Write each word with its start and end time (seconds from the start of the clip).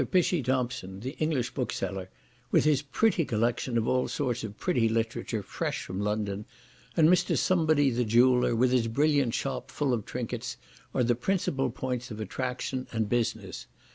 Pishey 0.09 0.41
Thompson, 0.41 0.99
the 1.01 1.11
English 1.19 1.51
bookseller, 1.53 2.09
with 2.49 2.63
his 2.65 2.81
pretty 2.81 3.23
collection 3.23 3.77
of 3.77 3.87
all 3.87 4.07
sorts 4.07 4.43
of 4.43 4.57
pretty 4.57 4.89
literature, 4.89 5.43
fresh 5.43 5.83
from 5.83 6.01
London, 6.01 6.45
and 6.97 7.07
Mr. 7.07 7.37
Somebody, 7.37 7.91
the 7.91 8.03
jeweller, 8.03 8.55
with 8.55 8.71
his 8.71 8.87
brilliant 8.87 9.35
shop 9.35 9.69
full 9.69 9.93
of 9.93 10.05
trinkets, 10.07 10.57
are 10.91 11.03
the 11.03 11.13
principal 11.13 11.69
points 11.69 12.09
of 12.09 12.19
attraction 12.19 12.87
and 12.91 13.09
business. 13.09 13.67